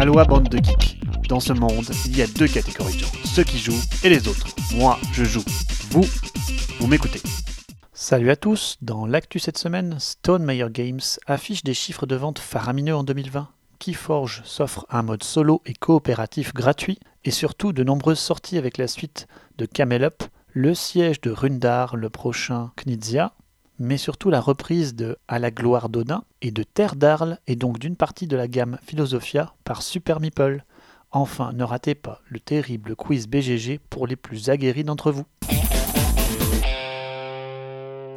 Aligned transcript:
Aloha 0.00 0.24
bande 0.24 0.48
de 0.48 0.56
geeks. 0.56 0.98
Dans 1.28 1.40
ce 1.40 1.52
monde, 1.52 1.84
il 2.06 2.16
y 2.16 2.22
a 2.22 2.26
deux 2.26 2.48
catégories 2.48 2.94
de 2.94 3.00
gens, 3.00 3.12
ceux 3.22 3.44
qui 3.44 3.58
jouent 3.58 3.82
et 4.02 4.08
les 4.08 4.28
autres. 4.28 4.46
Moi, 4.74 4.98
je 5.12 5.24
joue. 5.24 5.44
Vous, 5.90 6.06
vous 6.78 6.86
m'écoutez. 6.86 7.20
Salut 7.92 8.30
à 8.30 8.36
tous, 8.36 8.78
dans 8.80 9.04
l'actu 9.04 9.38
cette 9.38 9.58
semaine, 9.58 9.96
Stone 9.98 10.42
Meyer 10.42 10.68
Games 10.70 11.02
affiche 11.26 11.64
des 11.64 11.74
chiffres 11.74 12.06
de 12.06 12.16
vente 12.16 12.38
faramineux 12.38 12.96
en 12.96 13.04
2020. 13.04 13.48
Keyforge 13.78 14.40
s'offre 14.46 14.86
un 14.88 15.02
mode 15.02 15.22
solo 15.22 15.60
et 15.66 15.74
coopératif 15.74 16.54
gratuit, 16.54 16.98
et 17.26 17.30
surtout 17.30 17.74
de 17.74 17.84
nombreuses 17.84 18.20
sorties 18.20 18.56
avec 18.56 18.78
la 18.78 18.88
suite 18.88 19.28
de 19.58 19.66
Camel 19.66 20.04
Up, 20.04 20.22
le 20.54 20.72
siège 20.72 21.20
de 21.20 21.30
Rundar, 21.30 21.96
le 21.96 22.08
prochain 22.08 22.72
Knizia, 22.76 23.34
mais 23.80 23.96
surtout 23.96 24.28
la 24.28 24.42
reprise 24.42 24.94
de 24.94 25.16
À 25.26 25.38
la 25.38 25.50
gloire 25.50 25.88
d'Odin 25.88 26.22
et 26.42 26.50
de 26.50 26.62
Terre 26.62 26.96
d'Arles 26.96 27.38
et 27.46 27.56
donc 27.56 27.78
d'une 27.78 27.96
partie 27.96 28.26
de 28.26 28.36
la 28.36 28.46
gamme 28.46 28.78
Philosophia 28.84 29.54
par 29.64 29.80
Super 29.82 30.20
Meeple. 30.20 30.64
Enfin, 31.12 31.52
ne 31.54 31.64
ratez 31.64 31.94
pas 31.94 32.20
le 32.28 32.38
terrible 32.38 32.94
quiz 32.94 33.26
BGG 33.26 33.80
pour 33.88 34.06
les 34.06 34.16
plus 34.16 34.50
aguerris 34.50 34.84
d'entre 34.84 35.10
vous. 35.10 35.24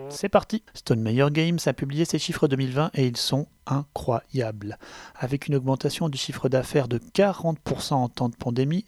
C'est 0.09 0.29
parti 0.29 0.63
Stone 0.73 1.01
Meyer 1.01 1.27
Games 1.31 1.59
a 1.65 1.73
publié 1.73 2.03
ses 2.03 2.19
chiffres 2.19 2.49
2020 2.49 2.91
et 2.93 3.07
ils 3.07 3.17
sont 3.17 3.47
incroyables. 3.65 4.77
Avec 5.15 5.47
une 5.47 5.55
augmentation 5.55 6.09
du 6.09 6.17
chiffre 6.17 6.49
d'affaires 6.49 6.89
de 6.89 6.99
40% 6.99 7.93
en 7.93 8.09
temps 8.09 8.29
de 8.29 8.35
pandémie, 8.35 8.85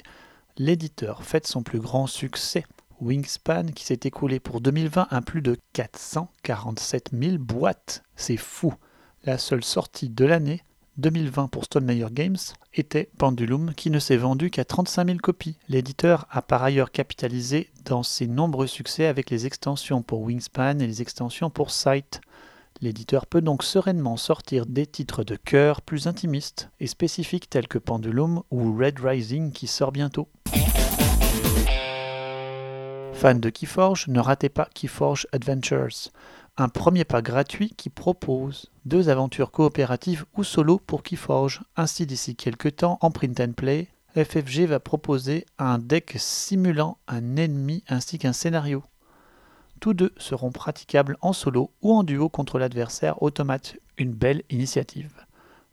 l'éditeur 0.57 1.23
fête 1.23 1.47
son 1.47 1.63
plus 1.63 1.79
grand 1.79 2.05
succès. 2.05 2.65
Wingspan 3.01 3.71
qui 3.73 3.85
s'est 3.85 3.99
écoulé 4.03 4.39
pour 4.39 4.61
2020 4.61 5.07
à 5.09 5.21
plus 5.21 5.41
de 5.41 5.57
447 5.73 7.11
000 7.13 7.37
boîtes. 7.37 8.03
C'est 8.15 8.37
fou. 8.37 8.73
La 9.23 9.37
seule 9.37 9.63
sortie 9.63 10.09
de 10.09 10.25
l'année 10.25 10.61
2020 10.97 11.47
pour 11.47 11.65
Stone 11.65 11.85
Meyer 11.85 12.07
Games 12.11 12.37
était 12.73 13.09
Pendulum 13.17 13.73
qui 13.73 13.89
ne 13.89 13.99
s'est 13.99 14.17
vendu 14.17 14.49
qu'à 14.49 14.65
35 14.65 15.07
000 15.07 15.17
copies. 15.19 15.57
L'éditeur 15.67 16.25
a 16.29 16.41
par 16.41 16.63
ailleurs 16.63 16.91
capitalisé 16.91 17.69
dans 17.83 18.03
ses 18.03 18.27
nombreux 18.27 18.67
succès 18.67 19.05
avec 19.05 19.29
les 19.29 19.45
extensions 19.45 20.01
pour 20.01 20.21
Wingspan 20.21 20.79
et 20.79 20.87
les 20.87 21.01
extensions 21.01 21.49
pour 21.49 21.71
Sight. 21.71 22.21
L'éditeur 22.81 23.25
peut 23.25 23.41
donc 23.41 23.63
sereinement 23.63 24.17
sortir 24.17 24.65
des 24.65 24.85
titres 24.85 25.23
de 25.23 25.35
cœur 25.35 25.81
plus 25.81 26.07
intimistes 26.07 26.69
et 26.79 26.87
spécifiques 26.87 27.49
tels 27.49 27.67
que 27.67 27.77
Pendulum 27.77 28.43
ou 28.51 28.77
Red 28.77 28.99
Rising 28.99 29.51
qui 29.51 29.67
sort 29.67 29.91
bientôt. 29.91 30.27
Fan 33.15 33.39
de 33.39 33.49
Keyforge, 33.49 34.07
ne 34.09 34.19
ratez 34.19 34.49
pas 34.49 34.67
Keyforge 34.73 35.25
Adventures, 35.31 36.11
un 36.57 36.67
premier 36.67 37.05
pas 37.05 37.21
gratuit 37.21 37.73
qui 37.75 37.89
propose 37.89 38.69
deux 38.83 39.07
aventures 39.07 39.51
coopératives 39.51 40.25
ou 40.35 40.43
solo 40.43 40.79
pour 40.85 41.01
Keyforge. 41.01 41.61
Ainsi, 41.77 42.05
d'ici 42.05 42.35
quelques 42.35 42.75
temps, 42.75 42.97
en 43.01 43.11
print 43.11 43.39
and 43.39 43.53
play, 43.53 43.87
FFG 44.15 44.65
va 44.65 44.79
proposer 44.81 45.45
un 45.57 45.79
deck 45.79 46.15
simulant 46.17 46.97
un 47.07 47.37
ennemi 47.37 47.83
ainsi 47.87 48.19
qu'un 48.19 48.33
scénario. 48.33 48.83
Tous 49.79 49.93
deux 49.93 50.13
seront 50.17 50.51
praticables 50.51 51.17
en 51.21 51.31
solo 51.31 51.71
ou 51.81 51.93
en 51.93 52.03
duo 52.03 52.27
contre 52.27 52.59
l'adversaire 52.59 53.23
automate. 53.23 53.77
Une 53.97 54.11
belle 54.11 54.43
initiative. 54.49 55.13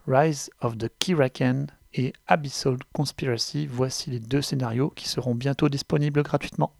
Rise 0.06 0.48
of 0.60 0.78
the 0.78 0.88
Kiraken 1.00 1.66
et 1.94 2.12
Abyssal 2.28 2.78
Conspiracy, 2.92 3.66
voici 3.66 4.10
les 4.10 4.20
deux 4.20 4.42
scénarios 4.42 4.90
qui 4.90 5.08
seront 5.08 5.34
bientôt 5.34 5.68
disponibles 5.68 6.22
gratuitement. 6.22 6.72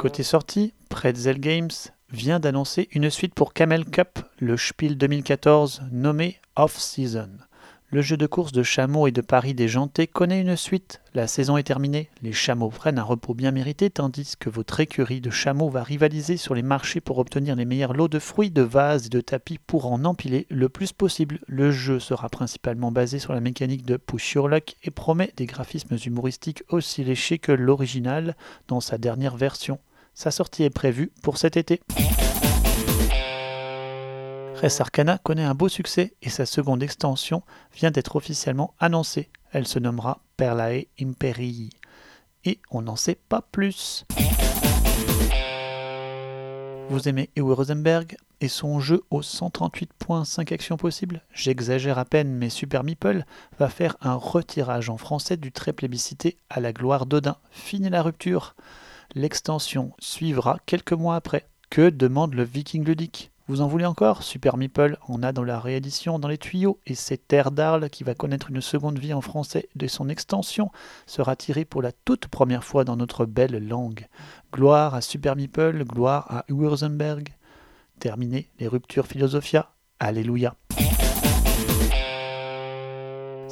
Côté 0.00 0.22
sortie, 0.22 0.72
Pretzel 0.88 1.38
Games 1.38 1.68
vient 2.10 2.40
d'annoncer 2.40 2.88
une 2.92 3.10
suite 3.10 3.34
pour 3.34 3.52
Camel 3.52 3.84
Cup, 3.84 4.20
le 4.38 4.56
Spiel 4.56 4.96
2014 4.96 5.82
nommé 5.92 6.38
Off-Season. 6.56 7.28
Le 7.90 8.00
jeu 8.00 8.16
de 8.16 8.26
course 8.26 8.52
de 8.52 8.62
chameaux 8.62 9.08
et 9.08 9.12
de 9.12 9.20
paris 9.20 9.52
déjanté 9.52 10.06
connaît 10.06 10.40
une 10.40 10.56
suite. 10.56 11.02
La 11.12 11.26
saison 11.26 11.58
est 11.58 11.64
terminée, 11.64 12.08
les 12.22 12.32
chameaux 12.32 12.70
prennent 12.70 12.98
un 12.98 13.02
repos 13.02 13.34
bien 13.34 13.50
mérité 13.50 13.90
tandis 13.90 14.36
que 14.40 14.48
votre 14.48 14.80
écurie 14.80 15.20
de 15.20 15.28
chameaux 15.28 15.68
va 15.68 15.82
rivaliser 15.82 16.38
sur 16.38 16.54
les 16.54 16.62
marchés 16.62 17.02
pour 17.02 17.18
obtenir 17.18 17.54
les 17.54 17.66
meilleurs 17.66 17.92
lots 17.92 18.08
de 18.08 18.18
fruits, 18.18 18.50
de 18.50 18.62
vases 18.62 19.04
et 19.04 19.10
de 19.10 19.20
tapis 19.20 19.58
pour 19.58 19.92
en 19.92 20.06
empiler 20.06 20.46
le 20.48 20.70
plus 20.70 20.94
possible. 20.94 21.40
Le 21.46 21.70
jeu 21.72 22.00
sera 22.00 22.30
principalement 22.30 22.90
basé 22.90 23.18
sur 23.18 23.34
la 23.34 23.40
mécanique 23.40 23.84
de 23.84 23.98
push 23.98 24.32
your 24.32 24.48
luck 24.48 24.76
et 24.82 24.90
promet 24.90 25.34
des 25.36 25.44
graphismes 25.44 25.98
humoristiques 26.06 26.62
aussi 26.70 27.04
léchés 27.04 27.38
que 27.38 27.52
l'original 27.52 28.34
dans 28.66 28.80
sa 28.80 28.96
dernière 28.96 29.36
version. 29.36 29.78
Sa 30.14 30.30
sortie 30.30 30.64
est 30.64 30.70
prévue 30.70 31.12
pour 31.22 31.38
cet 31.38 31.56
été. 31.56 31.80
Res 34.54 34.80
Arcana 34.80 35.18
connaît 35.18 35.44
un 35.44 35.54
beau 35.54 35.68
succès 35.68 36.14
et 36.20 36.28
sa 36.28 36.44
seconde 36.44 36.82
extension 36.82 37.42
vient 37.74 37.90
d'être 37.90 38.16
officiellement 38.16 38.74
annoncée. 38.78 39.30
Elle 39.52 39.66
se 39.66 39.78
nommera 39.78 40.22
Perlae 40.36 40.86
Imperii. 41.00 41.70
Et 42.44 42.60
on 42.70 42.82
n'en 42.82 42.96
sait 42.96 43.18
pas 43.28 43.42
plus. 43.52 44.04
Vous 46.90 47.08
aimez 47.08 47.30
Ewe 47.36 47.54
Rosenberg 47.54 48.16
et 48.40 48.48
son 48.48 48.80
jeu 48.80 49.02
aux 49.10 49.20
138.5 49.20 50.52
actions 50.52 50.76
possibles 50.76 51.22
J'exagère 51.32 51.98
à 51.98 52.04
peine, 52.04 52.34
mais 52.34 52.50
Super 52.50 52.84
Meeple 52.84 53.24
va 53.58 53.68
faire 53.68 53.96
un 54.00 54.14
retirage 54.14 54.90
en 54.90 54.96
français 54.96 55.36
du 55.36 55.52
très 55.52 55.72
plébiscité 55.72 56.36
à 56.48 56.60
la 56.60 56.72
gloire 56.72 57.06
d'Odin. 57.06 57.36
Fini 57.50 57.88
la 57.90 58.02
rupture. 58.02 58.54
L'extension 59.16 59.92
suivra 59.98 60.58
quelques 60.66 60.92
mois 60.92 61.16
après. 61.16 61.48
Que 61.68 61.90
demande 61.90 62.34
le 62.34 62.44
Viking 62.44 62.84
ludique? 62.84 63.32
Vous 63.48 63.60
en 63.60 63.66
voulez 63.66 63.84
encore? 63.84 64.22
Super 64.22 64.56
Meeple 64.56 64.98
en 65.08 65.24
a 65.24 65.32
dans 65.32 65.42
la 65.42 65.58
réédition 65.58 66.20
dans 66.20 66.28
les 66.28 66.38
tuyaux 66.38 66.78
et 66.86 66.94
c'est 66.94 67.26
Terre 67.26 67.50
d'Arles 67.50 67.90
qui 67.90 68.04
va 68.04 68.14
connaître 68.14 68.50
une 68.50 68.60
seconde 68.60 69.00
vie 69.00 69.12
en 69.12 69.20
français 69.20 69.68
de 69.74 69.88
son 69.88 70.08
extension 70.08 70.70
sera 71.06 71.34
tiré 71.34 71.64
pour 71.64 71.82
la 71.82 71.90
toute 71.90 72.28
première 72.28 72.62
fois 72.62 72.84
dans 72.84 72.94
notre 72.94 73.26
belle 73.26 73.58
langue. 73.66 74.06
Gloire 74.52 74.94
à 74.94 75.00
Super 75.00 75.34
Meeple, 75.34 75.84
gloire 75.84 76.30
à 76.30 76.44
Urzenberg. 76.48 77.30
Terminé 77.98 78.48
les 78.60 78.68
ruptures 78.68 79.08
philosophia. 79.08 79.72
Alléluia. 79.98 80.54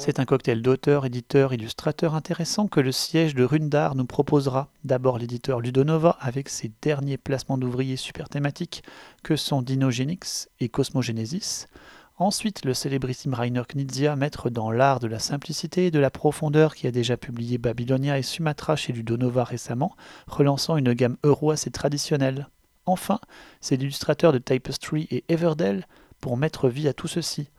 C'est 0.09 0.19
un 0.19 0.25
cocktail 0.25 0.63
d'auteurs, 0.63 1.05
éditeurs, 1.05 1.53
illustrateurs 1.53 2.15
intéressants 2.15 2.67
que 2.67 2.79
le 2.79 2.91
siège 2.91 3.35
de 3.35 3.43
Rundar 3.43 3.93
nous 3.93 4.07
proposera. 4.07 4.71
D'abord 4.83 5.19
l'éditeur 5.19 5.59
Ludonova 5.59 6.17
avec 6.19 6.49
ses 6.49 6.71
derniers 6.81 7.19
placements 7.19 7.59
d'ouvriers 7.59 7.95
super 7.95 8.27
thématiques 8.27 8.81
que 9.21 9.35
sont 9.35 9.61
Dinogenix 9.61 10.49
et 10.59 10.67
Cosmogenesis. 10.67 11.67
Ensuite 12.17 12.65
le 12.65 12.73
célébrissime 12.73 13.35
Rainer 13.35 13.61
Knizia, 13.71 14.15
maître 14.15 14.49
dans 14.49 14.71
l'art 14.71 14.99
de 14.99 15.05
la 15.05 15.19
simplicité 15.19 15.85
et 15.85 15.91
de 15.91 15.99
la 15.99 16.09
profondeur 16.09 16.73
qui 16.73 16.87
a 16.87 16.91
déjà 16.91 17.15
publié 17.15 17.59
Babylonia 17.59 18.17
et 18.17 18.23
Sumatra 18.23 18.75
chez 18.75 18.93
Ludonova 18.93 19.43
récemment, 19.43 19.95
relançant 20.25 20.75
une 20.77 20.93
gamme 20.93 21.17
euro 21.23 21.51
assez 21.51 21.69
traditionnelle. 21.69 22.49
Enfin, 22.87 23.19
c'est 23.61 23.75
l'illustrateur 23.75 24.33
de 24.33 24.39
Tapestry 24.39 25.07
et 25.11 25.23
Everdell 25.29 25.85
pour 26.19 26.35
mettre 26.35 26.67
vie 26.67 26.87
à 26.87 26.93
tout 26.93 27.07
ceci 27.07 27.49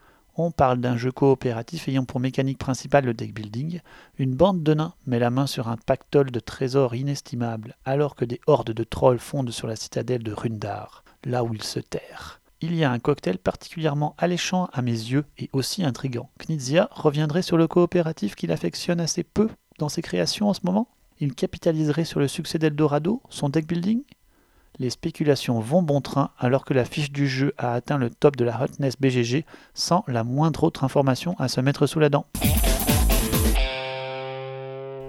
on 0.47 0.51
parle 0.51 0.81
d'un 0.81 0.97
jeu 0.97 1.13
coopératif 1.13 1.89
ayant 1.89 2.05
pour 2.05 2.21
mécanique 2.21 2.59
principale 2.59 3.05
le 3.05 3.15
deck 3.15 3.35
building. 3.35 3.81
Une 4.19 4.35
bande 4.35 4.63
de 4.63 4.75
nains 4.75 4.95
met 5.07 5.19
la 5.19 5.31
main 5.31 5.47
sur 5.47 5.69
un 5.69 5.77
pactole 5.77 6.31
de 6.31 6.41
trésors 6.41 6.95
inestimables, 6.95 7.77
alors 7.85 8.15
que 8.15 8.25
des 8.25 8.41
hordes 8.47 8.73
de 8.73 8.85
trolls 8.85 9.19
fondent 9.19 9.51
sur 9.51 9.67
la 9.67 9.77
citadelle 9.77 10.23
de 10.23 10.33
Rundar, 10.33 11.05
là 11.25 11.45
où 11.45 11.55
ils 11.55 11.63
se 11.63 11.81
terrent. 11.81 12.41
Il 12.63 12.75
y 12.75 12.85
a 12.85 12.91
un 12.91 12.99
cocktail 12.99 13.39
particulièrement 13.39 14.15
alléchant 14.19 14.69
à 14.73 14.83
mes 14.83 14.91
yeux 14.91 15.25
et 15.39 15.49
aussi 15.53 15.83
intrigant. 15.83 16.31
Knizia 16.39 16.89
reviendrait 16.91 17.43
sur 17.43 17.57
le 17.57 17.67
coopératif 17.67 18.35
qu'il 18.35 18.53
affectionne 18.53 19.01
assez 19.01 19.25
peu 19.25 19.49
dans 19.79 19.89
ses 19.89 20.03
créations 20.03 20.49
en 20.49 20.55
ce 20.55 20.61
moment? 20.65 20.89
Il 21.21 21.35
capitaliserait 21.35 22.05
sur 22.05 22.21
le 22.21 22.29
succès 22.29 22.59
d'Eldorado, 22.59 23.23
son 23.31 23.49
deck 23.49 23.67
building? 23.67 24.03
Les 24.81 24.91
spéculations 24.91 25.61
vont 25.61 25.83
bon 25.83 26.01
train 26.01 26.31
alors 26.39 26.65
que 26.65 26.73
la 26.73 26.87
fiche 26.87 27.13
du 27.13 27.29
jeu 27.29 27.53
a 27.59 27.75
atteint 27.75 27.99
le 27.99 28.09
top 28.09 28.35
de 28.35 28.47
la 28.47 28.61
hotness 28.61 28.99
BGG 28.99 29.45
sans 29.75 30.03
la 30.09 30.25
moindre 30.25 30.65
autre 30.65 30.85
information 30.85 31.37
à 31.39 31.49
se 31.49 31.61
mettre 31.61 31.87
sous 31.87 32.01
la 32.01 32.09
dent. 32.09 32.27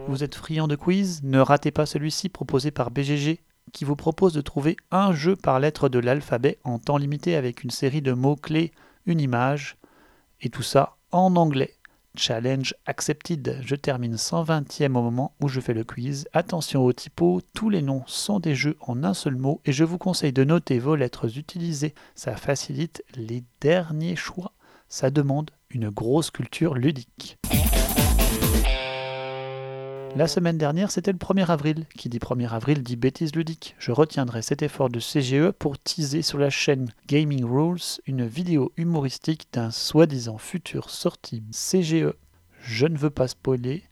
Vous 0.07 0.23
êtes 0.25 0.35
friand 0.35 0.68
de 0.68 0.75
quiz? 0.75 1.21
Ne 1.23 1.39
ratez 1.39 1.71
pas 1.71 1.85
celui-ci 1.85 2.27
proposé 2.27 2.69
par 2.69 2.91
BGG 2.91 3.39
qui 3.71 3.85
vous 3.85 3.95
propose 3.95 4.33
de 4.33 4.41
trouver 4.41 4.75
un 4.91 5.13
jeu 5.13 5.38
par 5.38 5.62
lettre 5.62 5.88
de 5.88 6.00
l'alphabet 6.00 6.59
en 6.65 6.77
temps 6.77 6.97
limité 6.97 7.38
avec 7.38 7.63
une 7.63 7.69
série 7.69 8.01
de 8.01 8.12
mots-clés, 8.12 8.73
une 9.06 9.21
image, 9.21 9.77
et 10.41 10.50
tout 10.50 10.63
ça 10.63 10.97
en 11.12 11.38
anglais. 11.38 11.75
Challenge 12.15 12.73
accepted. 12.85 13.61
Je 13.63 13.75
termine 13.75 14.15
120e 14.15 14.97
au 14.97 15.01
moment 15.01 15.33
où 15.41 15.47
je 15.47 15.61
fais 15.61 15.73
le 15.73 15.83
quiz. 15.83 16.27
Attention 16.33 16.83
aux 16.83 16.91
typos, 16.91 17.41
tous 17.53 17.69
les 17.69 17.81
noms 17.81 18.03
sont 18.05 18.39
des 18.39 18.53
jeux 18.53 18.75
en 18.81 19.03
un 19.03 19.13
seul 19.13 19.35
mot 19.35 19.61
et 19.65 19.71
je 19.71 19.85
vous 19.85 19.97
conseille 19.97 20.33
de 20.33 20.43
noter 20.43 20.79
vos 20.79 20.95
lettres 20.95 21.37
utilisées. 21.37 21.93
Ça 22.13 22.35
facilite 22.35 23.03
les 23.15 23.43
derniers 23.61 24.17
choix. 24.17 24.51
Ça 24.89 25.09
demande 25.09 25.51
une 25.69 25.89
grosse 25.89 26.31
culture 26.31 26.75
ludique. 26.75 27.37
La 30.17 30.27
semaine 30.27 30.57
dernière, 30.57 30.91
c'était 30.91 31.13
le 31.13 31.17
1er 31.17 31.45
avril. 31.47 31.85
Qui 31.95 32.09
dit 32.09 32.19
1er 32.19 32.49
avril 32.49 32.83
dit 32.83 32.97
bêtise 32.97 33.33
ludique. 33.33 33.75
Je 33.79 33.93
retiendrai 33.93 34.41
cet 34.41 34.61
effort 34.61 34.89
de 34.89 34.99
CGE 34.99 35.51
pour 35.51 35.79
teaser 35.79 36.21
sur 36.21 36.37
la 36.37 36.49
chaîne 36.49 36.91
Gaming 37.07 37.45
Rules 37.45 38.01
une 38.05 38.25
vidéo 38.25 38.73
humoristique 38.75 39.47
d'un 39.53 39.71
soi-disant 39.71 40.37
futur 40.37 40.89
sortie 40.89 41.43
CGE. 41.51 42.13
Je 42.61 42.87
ne 42.87 42.97
veux 42.97 43.09
pas 43.09 43.29
spoiler. 43.29 43.83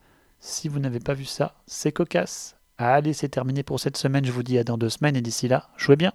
Si 0.42 0.68
vous 0.68 0.80
n'avez 0.80 1.00
pas 1.00 1.13
vu 1.13 1.25
ça, 1.25 1.56
c'est 1.68 1.94
cocasse. 1.94 2.57
Allez, 2.77 3.13
c'est 3.13 3.30
terminé 3.30 3.63
pour 3.63 3.80
cette 3.80 3.98
semaine. 3.98 4.25
Je 4.25 4.31
vous 4.31 4.44
dis 4.44 4.57
à 4.57 4.66
dans 4.66 4.77
deux 4.77 4.89
semaines 4.89 5.16
et 5.16 5.21
d'ici 5.21 5.48
là, 5.48 5.69
jouez 5.77 5.95
bien. 5.95 6.12